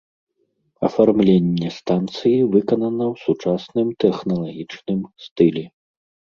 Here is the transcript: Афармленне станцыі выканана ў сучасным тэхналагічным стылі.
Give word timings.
Афармленне 0.87 1.69
станцыі 1.79 2.39
выканана 2.57 3.05
ў 3.13 3.27
сучасным 3.27 3.87
тэхналагічным 4.07 4.99
стылі. 5.29 5.65